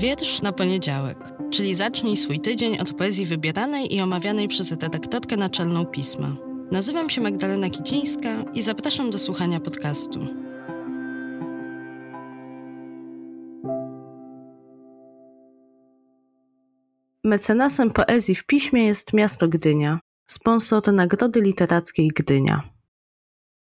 [0.00, 1.18] Wiersz na poniedziałek,
[1.50, 6.36] czyli zacznij swój tydzień od poezji wybieranej i omawianej przez redaktorkę naczelną pisma.
[6.70, 10.20] Nazywam się Magdalena Kicińska i zapraszam do słuchania podcastu.
[17.24, 22.62] Mecenasem poezji w piśmie jest miasto Gdynia, sponsor Nagrody Literackiej Gdynia.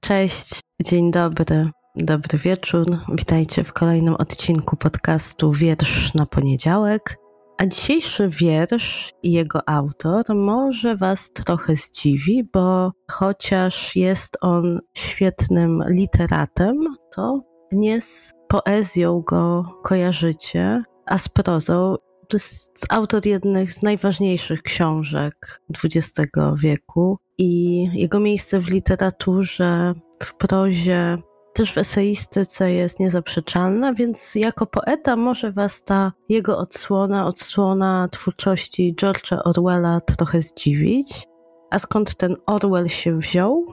[0.00, 1.70] Cześć, dzień dobry.
[1.96, 2.86] Dobry wieczór.
[3.12, 7.16] Witajcie w kolejnym odcinku podcastu Wiersz na poniedziałek.
[7.58, 15.82] A dzisiejszy wiersz i jego autor może Was trochę zdziwi, bo chociaż jest on świetnym
[15.88, 17.40] literatem, to
[17.72, 21.96] nie z poezją go kojarzycie, a z prozą.
[22.28, 26.12] To jest autor jednych z najważniejszych książek XX
[26.56, 29.92] wieku i jego miejsce w literaturze,
[30.22, 31.18] w prozie
[31.54, 38.94] też w eseistyce jest niezaprzeczalna, więc jako poeta może was ta jego odsłona, odsłona twórczości
[39.02, 41.26] George'a Orwella trochę zdziwić.
[41.70, 43.66] A skąd ten Orwell się wziął?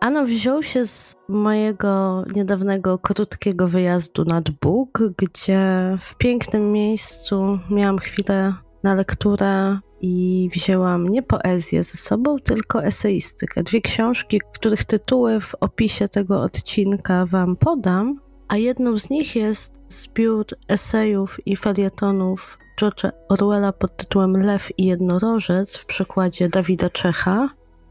[0.00, 5.60] Ano wziął się z mojego niedawnego krótkiego wyjazdu nad Bóg, gdzie
[6.00, 13.62] w pięknym miejscu miałam chwilę na lekturę i wzięłam nie poezję ze sobą, tylko eseistykę.
[13.62, 19.72] Dwie książki, których tytuły w opisie tego odcinka Wam podam, a jedną z nich jest
[19.88, 27.48] zbiór esejów i felietonów George'a Orwella pod tytułem Lew i jednorożec w przekładzie Dawida Czecha.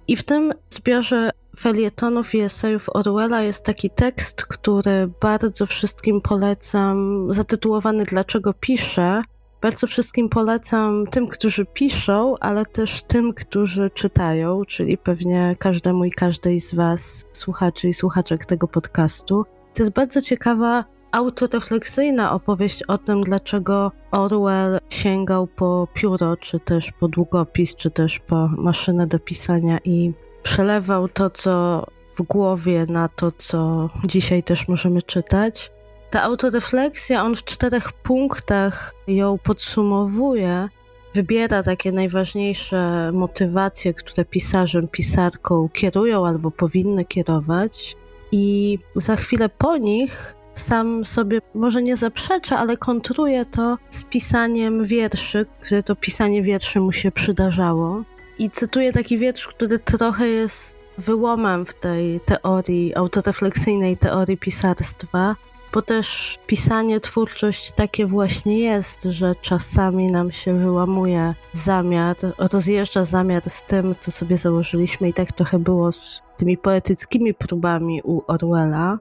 [0.07, 7.27] I w tym zbiorze felietonów i esejów Orwella jest taki tekst, który bardzo wszystkim polecam,
[7.33, 9.21] zatytułowany Dlaczego piszę,
[9.65, 16.11] bardzo wszystkim polecam tym, którzy piszą, ale też tym, którzy czytają, czyli pewnie każdemu i
[16.11, 19.45] każdej z Was, słuchaczy i słuchaczek tego podcastu.
[19.73, 26.91] To jest bardzo ciekawa autorefleksyjna opowieść o tym, dlaczego Orwell sięgał po pióro, czy też
[26.99, 31.85] po długopis, czy też po maszynę do pisania i przelewał to, co
[32.17, 35.71] w głowie na to, co dzisiaj też możemy czytać.
[36.09, 40.69] Ta autorefleksja, on w czterech punktach ją podsumowuje,
[41.13, 47.95] wybiera takie najważniejsze motywacje, które pisarzem, pisarką kierują albo powinny kierować,
[48.31, 54.85] i za chwilę po nich sam sobie może nie zaprzecza, ale kontruje to z pisaniem
[54.85, 58.03] wierszy, które to pisanie wierszy mu się przydarzało.
[58.39, 65.35] I cytuję taki wiersz, który trochę jest wyłomem w tej teorii, autorefleksyjnej teorii pisarstwa,
[65.75, 73.49] bo też pisanie, twórczość takie właśnie jest, że czasami nam się wyłamuje zamiar, rozjeżdża zamiar
[73.49, 78.97] z tym, co sobie założyliśmy i tak trochę było z tymi poetyckimi próbami u Orwella.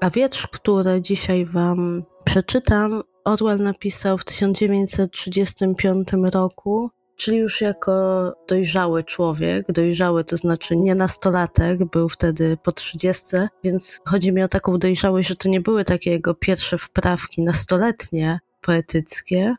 [0.00, 7.92] A wiersz, który dzisiaj Wam przeczytam, Orwell napisał w 1935 roku czyli już jako
[8.48, 14.48] dojrzały człowiek, dojrzały to znaczy nie nastolatek, był wtedy po trzydziestce, więc chodzi mi o
[14.48, 19.54] taką dojrzałość, że to nie były takie jego pierwsze wprawki nastoletnie, poetyckie,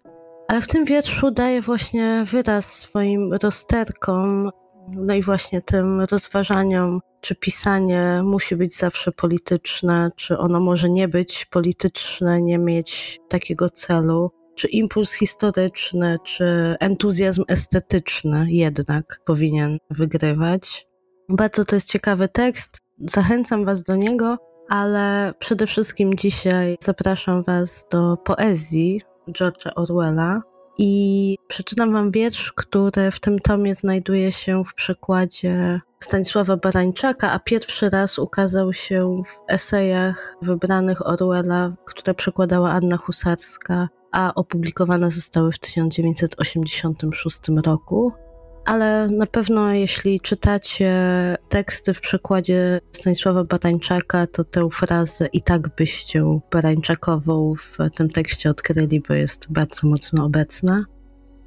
[0.48, 4.50] ale w tym wierszu daje właśnie wyraz swoim rozterkom,
[4.98, 11.08] no i właśnie tym rozważaniom, czy pisanie musi być zawsze polityczne, czy ono może nie
[11.08, 20.88] być polityczne, nie mieć takiego celu czy impuls historyczny, czy entuzjazm estetyczny jednak powinien wygrywać.
[21.30, 24.38] Bardzo to jest ciekawy tekst, zachęcam Was do niego,
[24.70, 30.42] ale przede wszystkim dzisiaj zapraszam Was do poezji George'a Orwella.
[30.78, 37.40] I przeczytam Wam wiersz, który w tym tomie znajduje się w przekładzie Stanisława Barańczaka, a
[37.40, 45.52] pierwszy raz ukazał się w esejach wybranych Orwella, które przekładała Anna Husarska a opublikowane zostały
[45.52, 48.12] w 1986 roku.
[48.66, 50.94] Ale na pewno, jeśli czytacie
[51.50, 58.50] teksty w przekładzie Stanisława Barańczaka, to tę frazę i tak byście Barańczakową w tym tekście
[58.50, 60.86] odkryli, bo jest bardzo mocno obecna.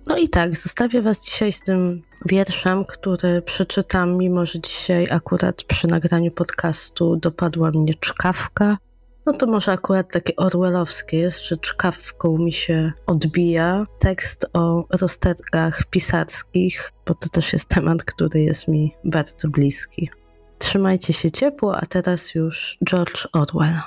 [0.06, 5.64] No i tak, zostawię Was dzisiaj z tym wierszem, który przeczytam, mimo że dzisiaj akurat
[5.64, 8.78] przy nagraniu podcastu dopadła mnie czkawka,
[9.26, 15.84] no to może akurat takie orwellowskie jest, że czkawką mi się odbija tekst o rozterkach
[15.84, 20.10] pisarskich, bo to też jest temat, który jest mi bardzo bliski.
[20.58, 23.80] Trzymajcie się ciepło, a teraz już George Orwell.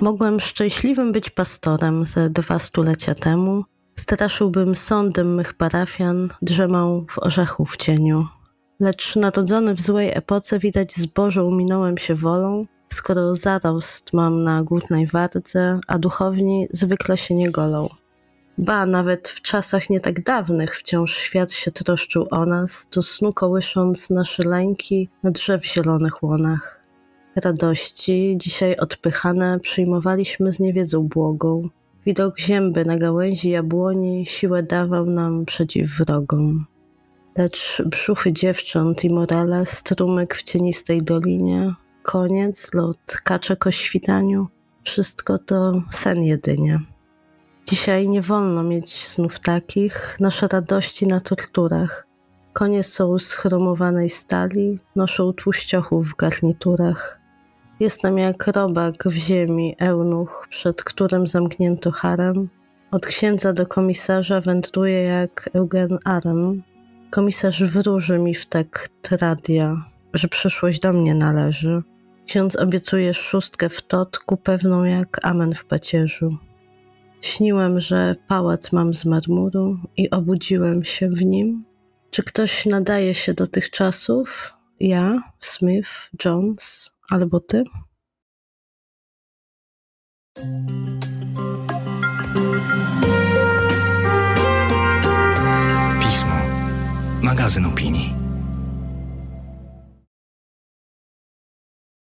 [0.00, 3.64] Mogłem szczęśliwym być pastorem ze dwa stulecia temu.
[3.98, 8.26] Straszyłbym sądem mych parafian, drzemał w orzechu w cieniu.
[8.84, 15.06] Lecz narodzony w złej epoce widać zbożą minąłem się wolą, skoro zarost mam na górnej
[15.06, 17.88] wardze, a duchowni zwykle się nie golą.
[18.58, 23.32] Ba, nawet w czasach nie tak dawnych wciąż świat się troszczył o nas, do snu
[23.32, 26.80] kołysząc nasze lęki na drzew zielonych łonach.
[27.36, 31.68] Radości, dzisiaj odpychane, przyjmowaliśmy z niewiedzą błogą.
[32.06, 36.66] Widok zięby na gałęzi jabłoni siłę dawał nam przeciw wrogom.
[37.38, 44.48] Lecz brzuchy dziewcząt i morale, strumyk w cienistej dolinie, koniec, lot, kaczek o świtaniu,
[44.82, 46.80] wszystko to sen jedynie.
[47.68, 52.06] Dzisiaj nie wolno mieć snów takich, nasze radości na torturach.
[52.52, 57.20] Konie są z chromowanej stali, noszą tłuściochów w garniturach.
[57.80, 62.48] Jestem jak robak w ziemi, eunuch, przed którym zamknięto harem.
[62.90, 66.62] Od księdza do komisarza wędruję jak Eugen Arem.
[67.14, 69.84] Komisarz wróży mi w takt radia,
[70.14, 71.82] że przyszłość do mnie należy.
[72.26, 76.38] Ksiądz obiecuje szóstkę w totku, pewną jak amen w pacierzu.
[77.20, 81.64] Śniłem, że pałac mam z marmuru i obudziłem się w nim.
[82.10, 84.54] Czy ktoś nadaje się do tych czasów?
[84.80, 85.90] Ja, Smith,
[86.24, 87.64] Jones albo ty?
[97.24, 98.23] Magazyn opinii.